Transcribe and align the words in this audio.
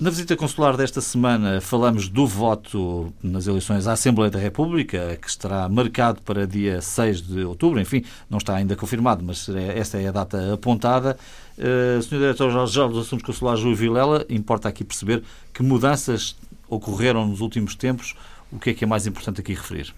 Na 0.00 0.10
visita 0.10 0.36
consular 0.36 0.76
desta 0.76 1.00
semana 1.00 1.60
falamos 1.60 2.08
do 2.08 2.24
voto 2.24 3.12
nas 3.20 3.48
eleições 3.48 3.88
à 3.88 3.94
Assembleia 3.94 4.30
da 4.30 4.38
República, 4.38 5.18
que 5.20 5.28
estará 5.28 5.68
marcado 5.68 6.22
para 6.22 6.46
dia 6.46 6.80
6 6.80 7.20
de 7.20 7.42
outubro. 7.42 7.80
Enfim, 7.80 8.04
não 8.30 8.38
está 8.38 8.54
ainda 8.54 8.76
confirmado, 8.76 9.24
mas 9.24 9.48
esta 9.48 9.98
é 10.00 10.06
a 10.06 10.12
data 10.12 10.54
apontada. 10.54 11.18
Uh, 11.58 12.00
Sr. 12.00 12.10
Diretor-Geral 12.10 12.90
dos 12.90 13.06
Assuntos 13.08 13.26
Consulares, 13.26 13.60
Rui 13.60 13.74
Vilela, 13.74 14.24
importa 14.30 14.68
aqui 14.68 14.84
perceber 14.84 15.24
que 15.52 15.64
mudanças 15.64 16.36
ocorreram 16.68 17.26
nos 17.26 17.40
últimos 17.40 17.74
tempos. 17.74 18.14
O 18.52 18.58
que 18.60 18.70
é 18.70 18.74
que 18.74 18.84
é 18.84 18.86
mais 18.86 19.04
importante 19.04 19.40
aqui 19.40 19.52
referir? 19.52 19.92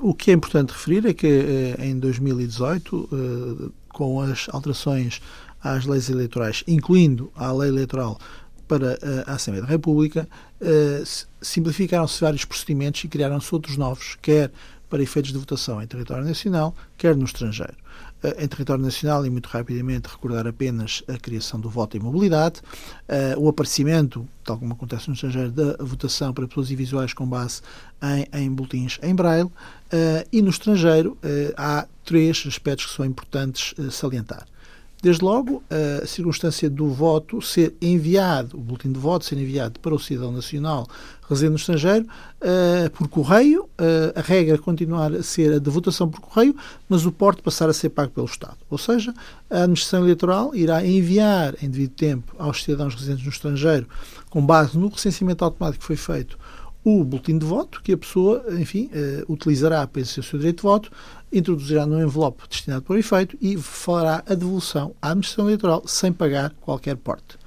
O 0.00 0.14
que 0.14 0.30
é 0.30 0.34
importante 0.34 0.70
referir 0.70 1.04
é 1.04 1.12
que 1.12 1.26
eh, 1.26 1.86
em 1.86 1.98
2018, 1.98 3.08
eh, 3.12 3.70
com 3.90 4.22
as 4.22 4.48
alterações 4.50 5.20
às 5.62 5.84
leis 5.84 6.08
eleitorais, 6.08 6.64
incluindo 6.66 7.30
a 7.36 7.52
lei 7.52 7.68
eleitoral 7.68 8.18
para 8.72 8.98
a 9.26 9.34
Assembleia 9.34 9.66
da 9.66 9.70
República, 9.70 10.26
eh, 10.58 11.02
simplificaram-se 11.42 12.18
vários 12.18 12.46
procedimentos 12.46 13.04
e 13.04 13.08
criaram-se 13.08 13.54
outros 13.54 13.76
novos, 13.76 14.16
quer 14.22 14.50
para 14.88 15.02
efeitos 15.02 15.30
de 15.30 15.38
votação 15.38 15.82
em 15.82 15.86
território 15.86 16.24
nacional, 16.24 16.74
quer 16.96 17.14
no 17.14 17.26
estrangeiro. 17.26 17.74
Eh, 18.22 18.44
em 18.44 18.48
território 18.48 18.82
nacional, 18.82 19.26
e 19.26 19.30
muito 19.30 19.46
rapidamente 19.50 20.08
recordar 20.08 20.46
apenas 20.46 21.02
a 21.06 21.18
criação 21.18 21.60
do 21.60 21.68
voto 21.68 21.98
em 21.98 22.00
mobilidade, 22.00 22.62
eh, 23.08 23.34
o 23.36 23.46
aparecimento, 23.46 24.26
tal 24.42 24.58
como 24.58 24.72
acontece 24.72 25.08
no 25.08 25.14
estrangeiro, 25.14 25.50
da 25.50 25.76
votação 25.84 26.32
para 26.32 26.48
pessoas 26.48 26.70
invisuais 26.70 27.12
com 27.12 27.26
base 27.26 27.60
em, 28.02 28.26
em 28.40 28.50
boletins 28.50 28.98
em 29.02 29.14
braille, 29.14 29.50
e 30.32 30.40
no 30.40 30.48
estrangeiro 30.48 31.18
há 31.54 31.86
três 32.02 32.44
aspectos 32.46 32.86
que 32.86 32.96
são 32.96 33.04
importantes 33.04 33.74
salientar. 33.90 34.46
Desde 35.02 35.24
logo, 35.24 35.64
a 35.68 36.06
circunstância 36.06 36.70
do 36.70 36.88
voto 36.88 37.42
ser 37.42 37.74
enviado, 37.82 38.56
o 38.56 38.60
boletim 38.60 38.92
de 38.92 39.00
voto 39.00 39.24
ser 39.24 39.36
enviado 39.36 39.80
para 39.80 39.92
o 39.92 39.98
cidadão 39.98 40.30
nacional 40.30 40.86
residente 41.28 41.50
no 41.50 41.56
estrangeiro 41.56 42.06
uh, 42.06 42.90
por 42.90 43.08
correio, 43.08 43.64
uh, 43.64 44.12
a 44.14 44.20
regra 44.20 44.56
continuar 44.58 45.12
a 45.12 45.22
ser 45.22 45.54
a 45.54 45.58
de 45.58 45.70
votação 45.70 46.08
por 46.08 46.20
correio, 46.20 46.54
mas 46.88 47.04
o 47.04 47.10
porte 47.10 47.42
passar 47.42 47.68
a 47.68 47.72
ser 47.72 47.88
pago 47.88 48.12
pelo 48.12 48.26
Estado. 48.26 48.58
Ou 48.70 48.78
seja, 48.78 49.12
a 49.50 49.62
administração 49.62 50.02
eleitoral 50.02 50.54
irá 50.54 50.86
enviar 50.86 51.56
em 51.60 51.68
devido 51.68 51.92
tempo 51.94 52.34
aos 52.38 52.62
cidadãos 52.62 52.94
residentes 52.94 53.24
no 53.24 53.30
estrangeiro, 53.30 53.88
com 54.30 54.44
base 54.44 54.78
no 54.78 54.88
recenseamento 54.88 55.44
automático 55.44 55.80
que 55.80 55.86
foi 55.86 55.96
feito, 55.96 56.38
o 56.84 57.04
boletim 57.04 57.38
de 57.38 57.46
voto 57.46 57.80
que 57.82 57.92
a 57.92 57.96
pessoa, 57.96 58.44
enfim, 58.58 58.90
uh, 58.92 59.32
utilizará 59.32 59.86
para 59.86 60.00
exercer 60.00 60.24
o 60.24 60.26
seu 60.26 60.38
direito 60.38 60.56
de 60.56 60.62
voto, 60.62 60.90
introduzirá 61.32 61.86
no 61.86 62.00
envelope 62.00 62.42
destinado 62.48 62.82
para 62.82 62.94
o 62.94 62.98
efeito 62.98 63.36
e 63.40 63.56
fará 63.56 64.22
a 64.28 64.34
devolução 64.34 64.94
à 65.00 65.10
administração 65.10 65.46
eleitoral 65.46 65.82
sem 65.86 66.12
pagar 66.12 66.50
qualquer 66.60 66.96
porte. 66.96 67.38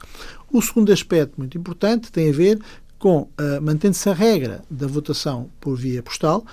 O 0.52 0.62
segundo 0.62 0.92
aspecto 0.92 1.34
muito 1.38 1.58
importante 1.58 2.12
tem 2.12 2.30
a 2.30 2.34
ver 2.34 2.60
com, 2.98 3.22
uh, 3.22 3.62
mantendo-se 3.62 4.10
a 4.10 4.14
regra 4.14 4.64
da 4.70 4.88
votação 4.88 5.50
por 5.60 5.76
via 5.76 6.02
postal, 6.02 6.46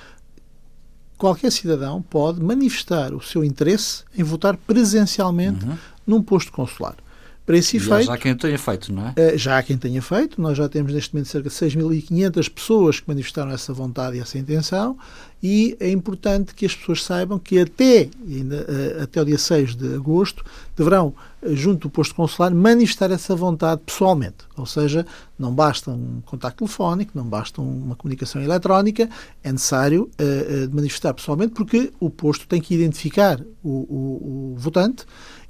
qualquer 1.17 1.53
cidadão 1.53 2.03
pode 2.03 2.43
manifestar 2.43 3.15
o 3.15 3.23
seu 3.23 3.45
interesse 3.45 4.03
em 4.17 4.25
votar 4.25 4.57
presencialmente 4.57 5.65
uhum. 5.65 5.79
num 6.05 6.23
posto 6.23 6.51
consular. 6.51 6.97
Para 7.45 7.57
esse 7.57 7.77
efeito. 7.77 8.05
Já 8.05 8.15
há 8.15 8.19
quem 8.19 8.37
tenha 8.37 8.59
feito, 8.59 8.93
não 8.93 9.09
é? 9.09 9.15
Eh, 9.17 9.37
já 9.37 9.59
há 9.59 9.63
quem 9.63 9.77
tenha 9.77 10.01
feito. 10.01 10.41
Nós 10.41 10.57
já 10.57 10.69
temos 10.69 10.93
neste 10.93 11.13
momento 11.13 11.29
cerca 11.29 11.49
de 11.49 11.55
6.500 11.55 12.49
pessoas 12.49 13.01
que 13.01 13.09
manifestaram 13.09 13.51
essa 13.51 13.73
vontade 13.73 14.17
e 14.17 14.21
essa 14.21 14.39
intenção. 14.39 14.97
E 15.43 15.77
é 15.81 15.91
importante 15.91 16.55
que 16.55 16.65
as 16.65 16.77
pessoas 16.77 17.03
saibam 17.03 17.37
que 17.37 17.59
até, 17.59 18.09
ainda, 18.25 18.65
eh, 18.69 19.03
até 19.03 19.21
o 19.21 19.25
dia 19.25 19.39
6 19.39 19.75
de 19.75 19.93
agosto 19.97 20.45
deverão, 20.77 21.13
eh, 21.43 21.57
junto 21.57 21.89
do 21.89 21.91
posto 21.91 22.15
consular, 22.15 22.55
manifestar 22.55 23.11
essa 23.11 23.35
vontade 23.35 23.81
pessoalmente. 23.85 24.45
Ou 24.57 24.65
seja, 24.65 25.05
não 25.37 25.53
basta 25.53 25.91
um 25.91 26.23
contacto 26.25 26.59
telefónico, 26.59 27.11
não 27.13 27.25
basta 27.25 27.61
uma 27.61 27.97
comunicação 27.97 28.41
eletrónica, 28.41 29.11
é 29.43 29.51
necessário 29.51 30.09
uh, 30.13 30.75
manifestar 30.75 31.13
pessoalmente 31.13 31.55
porque 31.55 31.93
o 31.99 32.09
posto 32.09 32.47
tem 32.47 32.61
que 32.61 32.73
identificar 32.75 33.41
o, 33.65 33.69
o, 33.69 34.53
o 34.53 34.57
votante 34.57 35.05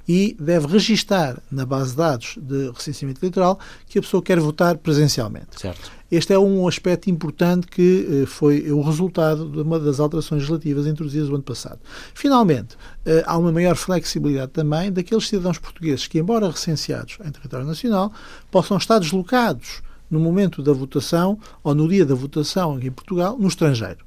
e 0.07 0.35
deve 0.39 0.67
registar 0.67 1.41
na 1.51 1.65
base 1.65 1.91
de 1.91 1.97
dados 1.97 2.37
de 2.41 2.69
recenseamento 2.71 3.19
eleitoral 3.21 3.59
que 3.87 3.99
a 3.99 4.01
pessoa 4.01 4.21
quer 4.21 4.39
votar 4.39 4.77
presencialmente. 4.77 5.59
Certo. 5.59 5.91
Este 6.11 6.31
é 6.33 6.37
um 6.37 6.67
aspecto 6.67 7.09
importante 7.09 7.65
que 7.65 8.23
eh, 8.23 8.25
foi 8.27 8.71
o 8.71 8.81
resultado 8.81 9.49
de 9.49 9.61
uma 9.61 9.79
das 9.79 9.99
alterações 9.99 10.41
legislativas 10.41 10.85
introduzidas 10.85 11.27
no 11.27 11.35
ano 11.35 11.43
passado. 11.43 11.79
Finalmente, 12.13 12.77
eh, 13.03 13.23
há 13.25 13.35
uma 13.35 13.51
maior 13.51 13.75
flexibilidade 13.75 14.51
também 14.51 14.91
daqueles 14.91 15.27
cidadãos 15.27 15.57
portugueses 15.57 16.05
que, 16.05 16.19
embora 16.19 16.51
recenseados 16.51 17.17
em 17.25 17.31
território 17.31 17.65
nacional, 17.65 18.13
possam 18.51 18.77
estar 18.77 18.99
deslocados 18.99 19.81
no 20.07 20.19
momento 20.19 20.61
da 20.61 20.71
votação 20.71 21.39
ou 21.63 21.73
no 21.73 21.87
dia 21.87 22.05
da 22.05 22.13
votação 22.13 22.79
em 22.79 22.91
Portugal, 22.91 23.35
no 23.39 23.47
estrangeiro. 23.47 24.05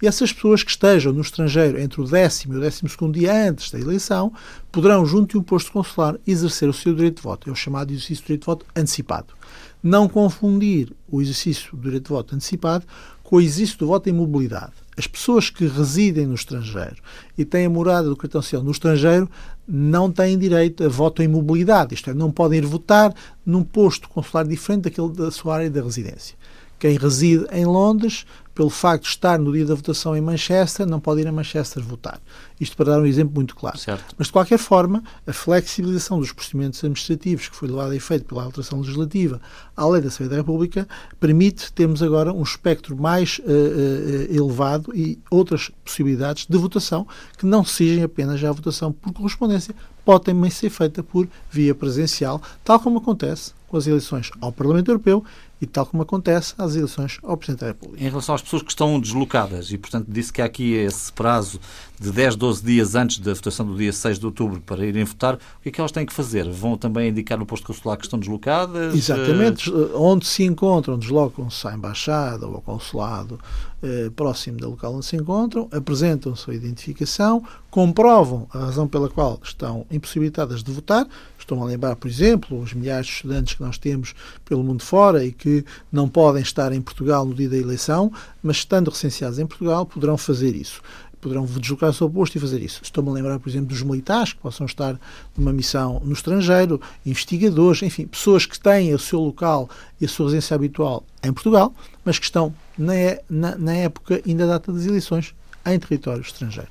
E 0.00 0.06
essas 0.06 0.32
pessoas 0.32 0.62
que 0.62 0.70
estejam 0.70 1.12
no 1.12 1.20
estrangeiro 1.20 1.80
entre 1.80 2.00
o 2.00 2.04
décimo 2.04 2.54
e 2.54 2.56
o 2.56 2.60
décimo 2.60 2.88
segundo 2.88 3.18
dia 3.18 3.48
antes 3.48 3.70
da 3.70 3.78
eleição 3.78 4.32
poderão, 4.70 5.04
junto 5.04 5.32
de 5.32 5.38
um 5.38 5.42
posto 5.42 5.72
consular, 5.72 6.16
exercer 6.26 6.68
o 6.68 6.72
seu 6.72 6.94
direito 6.94 7.16
de 7.16 7.22
voto. 7.22 7.48
É 7.48 7.52
o 7.52 7.56
chamado 7.56 7.90
exercício 7.90 8.22
do 8.22 8.26
direito 8.26 8.42
de 8.42 8.46
voto 8.46 8.66
antecipado. 8.76 9.34
Não 9.82 10.08
confundir 10.08 10.92
o 11.08 11.20
exercício 11.22 11.76
do 11.76 11.82
direito 11.82 12.04
de 12.04 12.10
voto 12.10 12.34
antecipado 12.34 12.84
com 13.22 13.36
o 13.36 13.40
exercício 13.40 13.78
do 13.78 13.86
voto 13.88 14.08
em 14.08 14.12
mobilidade. 14.12 14.72
As 14.96 15.06
pessoas 15.06 15.50
que 15.50 15.66
residem 15.66 16.26
no 16.26 16.34
estrangeiro 16.34 16.96
e 17.36 17.44
têm 17.44 17.66
a 17.66 17.70
morada 17.70 18.08
do 18.08 18.16
cartão 18.16 18.40
social 18.40 18.64
no 18.64 18.70
estrangeiro 18.70 19.30
não 19.66 20.10
têm 20.10 20.38
direito 20.38 20.82
a 20.82 20.88
voto 20.88 21.22
em 21.22 21.28
mobilidade, 21.28 21.94
isto 21.94 22.08
é, 22.08 22.14
não 22.14 22.32
podem 22.32 22.58
ir 22.58 22.66
votar 22.66 23.14
num 23.44 23.62
posto 23.62 24.08
consular 24.08 24.46
diferente 24.46 24.84
daquele 24.84 25.10
da 25.10 25.30
sua 25.30 25.56
área 25.56 25.70
de 25.70 25.80
residência. 25.80 26.36
Quem 26.78 26.96
reside 26.96 27.46
em 27.52 27.64
Londres 27.64 28.24
pelo 28.58 28.70
facto 28.70 29.04
de 29.04 29.10
estar 29.10 29.38
no 29.38 29.52
dia 29.52 29.64
da 29.64 29.72
votação 29.76 30.16
em 30.16 30.20
Manchester, 30.20 30.84
não 30.84 30.98
pode 30.98 31.20
ir 31.20 31.28
a 31.28 31.30
Manchester 31.30 31.80
votar. 31.80 32.20
Isto 32.60 32.76
para 32.76 32.86
dar 32.90 33.00
um 33.00 33.06
exemplo 33.06 33.32
muito 33.36 33.54
claro. 33.54 33.78
Certo. 33.78 34.16
Mas, 34.18 34.26
de 34.26 34.32
qualquer 34.32 34.58
forma, 34.58 35.00
a 35.24 35.32
flexibilização 35.32 36.18
dos 36.18 36.32
procedimentos 36.32 36.80
administrativos 36.80 37.48
que 37.48 37.54
foi 37.54 37.68
levada 37.68 37.92
a 37.92 37.94
efeito 37.94 38.24
pela 38.24 38.42
alteração 38.42 38.80
legislativa 38.80 39.40
à 39.76 39.86
lei 39.86 40.02
da 40.02 40.08
Assembleia 40.08 40.30
da 40.30 40.36
República 40.38 40.88
permite 41.20 41.72
termos 41.72 42.02
agora 42.02 42.32
um 42.32 42.42
espectro 42.42 42.96
mais 42.96 43.38
uh, 43.38 43.42
uh, 43.44 44.34
elevado 44.34 44.92
e 44.92 45.20
outras 45.30 45.70
possibilidades 45.84 46.44
de 46.44 46.58
votação 46.58 47.06
que 47.38 47.46
não 47.46 47.64
sejam 47.64 48.06
apenas 48.06 48.40
já 48.40 48.48
a 48.48 48.52
votação 48.52 48.90
por 48.90 49.12
correspondência, 49.12 49.72
pode 50.04 50.24
também 50.24 50.50
ser 50.50 50.70
feita 50.70 51.00
por 51.00 51.28
via 51.48 51.76
presencial, 51.76 52.42
tal 52.64 52.80
como 52.80 52.98
acontece 52.98 53.52
com 53.68 53.76
as 53.76 53.86
eleições 53.86 54.30
ao 54.40 54.50
Parlamento 54.50 54.90
Europeu 54.90 55.24
e 55.60 55.66
tal 55.66 55.84
como 55.86 56.02
acontece 56.02 56.54
às 56.56 56.74
eleições 56.74 57.18
ao 57.22 57.36
Presidente 57.36 57.60
da 57.60 57.66
República. 57.68 58.02
Em 58.02 58.08
relação 58.08 58.34
às 58.34 58.42
pessoas 58.42 58.62
que 58.62 58.70
estão 58.70 58.98
deslocadas, 59.00 59.70
e 59.70 59.78
portanto 59.78 60.06
disse 60.08 60.32
que 60.32 60.40
há 60.40 60.44
aqui 60.44 60.72
esse 60.72 61.12
prazo 61.12 61.60
de 62.00 62.12
10, 62.12 62.36
12 62.36 62.62
dias 62.62 62.94
antes 62.94 63.18
da 63.18 63.34
votação 63.34 63.66
do 63.66 63.76
dia 63.76 63.92
6 63.92 64.18
de 64.18 64.26
outubro 64.26 64.60
para 64.60 64.84
irem 64.86 65.04
votar, 65.04 65.34
o 65.34 65.38
que 65.62 65.68
é 65.68 65.72
que 65.72 65.80
elas 65.80 65.92
têm 65.92 66.06
que 66.06 66.12
fazer? 66.12 66.48
Vão 66.48 66.76
também 66.76 67.08
indicar 67.08 67.38
no 67.38 67.46
posto 67.46 67.66
consular 67.66 67.96
que 67.96 68.04
estão 68.04 68.18
deslocadas? 68.18 68.94
Exatamente, 68.94 69.70
onde 69.94 70.26
se 70.26 70.44
encontram, 70.44 70.98
deslocam-se 70.98 71.66
à 71.66 71.74
embaixada 71.74 72.46
ou 72.46 72.54
ao 72.56 72.62
consulado 72.62 73.38
eh, 73.82 74.10
próximo 74.14 74.58
do 74.58 74.70
local 74.70 74.94
onde 74.94 75.06
se 75.06 75.16
encontram, 75.16 75.68
apresentam 75.70 76.34
sua 76.34 76.54
identificação, 76.54 77.42
comprovam 77.70 78.46
a 78.52 78.58
razão 78.58 78.88
pela 78.88 79.08
qual 79.08 79.38
estão 79.42 79.86
impossibilitadas 79.90 80.62
de 80.62 80.72
votar, 80.72 81.06
Estão 81.48 81.62
a 81.62 81.64
lembrar, 81.64 81.96
por 81.96 82.08
exemplo, 82.08 82.60
os 82.60 82.74
milhares 82.74 83.06
de 83.06 83.12
estudantes 83.14 83.54
que 83.54 83.62
nós 83.62 83.78
temos 83.78 84.14
pelo 84.44 84.62
mundo 84.62 84.82
fora 84.82 85.24
e 85.24 85.32
que 85.32 85.64
não 85.90 86.06
podem 86.06 86.42
estar 86.42 86.72
em 86.74 86.80
Portugal 86.82 87.24
no 87.24 87.34
dia 87.34 87.48
da 87.48 87.56
eleição, 87.56 88.12
mas 88.42 88.58
estando 88.58 88.90
recenseados 88.90 89.38
em 89.38 89.46
Portugal 89.46 89.86
poderão 89.86 90.18
fazer 90.18 90.54
isso 90.54 90.82
poderão 91.20 91.46
deslocar-se 91.46 92.00
ao 92.00 92.08
posto 92.08 92.36
e 92.36 92.40
fazer 92.40 92.62
isso. 92.62 92.80
Estou-me 92.80 93.10
a 93.10 93.12
lembrar, 93.12 93.40
por 93.40 93.48
exemplo, 93.48 93.66
dos 93.66 93.82
militares 93.82 94.34
que 94.34 94.38
possam 94.38 94.66
estar 94.66 95.00
numa 95.36 95.52
missão 95.52 96.00
no 96.04 96.12
estrangeiro, 96.12 96.80
investigadores, 97.04 97.82
enfim, 97.82 98.06
pessoas 98.06 98.46
que 98.46 98.58
têm 98.58 98.94
o 98.94 98.98
seu 99.00 99.18
local 99.18 99.68
e 100.00 100.04
a 100.04 100.08
sua 100.08 100.26
residência 100.26 100.54
habitual 100.54 101.02
em 101.24 101.32
Portugal, 101.32 101.74
mas 102.04 102.20
que 102.20 102.24
estão 102.24 102.54
na, 102.78 102.94
na, 103.28 103.58
na 103.58 103.74
época 103.74 104.22
ainda 104.26 104.46
data 104.46 104.72
das 104.72 104.86
eleições 104.86 105.34
em 105.66 105.78
território 105.78 106.22
estrangeiro. 106.22 106.70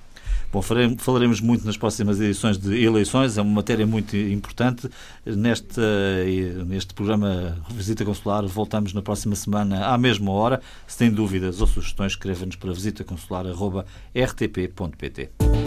Bom, 0.52 0.62
falaremos 0.98 1.40
muito 1.42 1.66
nas 1.66 1.76
próximas 1.76 2.22
edições 2.22 2.58
de 2.58 2.82
eleições, 2.82 3.38
é 3.38 3.42
uma 3.42 3.56
matéria 3.56 3.86
muito 3.86 4.16
importante. 4.16 4.90
Neste, 5.26 5.82
neste 6.66 6.94
programa 6.94 7.58
Visita 7.70 8.06
Consular, 8.06 8.48
voltamos 8.48 8.94
na 8.94 9.02
próxima 9.02 9.36
semana 9.36 9.88
à 9.88 9.98
mesma 9.98 10.32
hora. 10.32 10.62
Se 10.88 10.98
tem 10.98 11.12
dúvidas 11.12 11.60
ou 11.60 11.68
sugestões, 11.68 12.14
escreva-nos 12.14 12.56
para 12.56 12.72
visitaconsular.rtp.pt. 12.72 15.67